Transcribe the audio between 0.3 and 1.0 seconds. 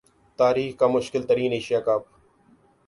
تاریخ کا